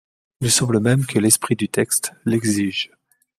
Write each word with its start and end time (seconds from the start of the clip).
Il 0.39 0.45
nous 0.45 0.49
semble 0.49 0.79
même 0.79 1.05
que 1.05 1.19
l’esprit 1.19 1.55
du 1.55 1.69
texte 1.69 2.13
l’exige. 2.25 2.89